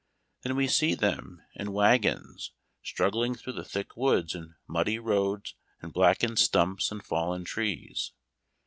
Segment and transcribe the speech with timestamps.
[0.41, 2.53] Then we see them, in wagons,
[2.83, 8.11] strug gling through thick woods, and muddy roads, and blackened stumps, and fallen trees.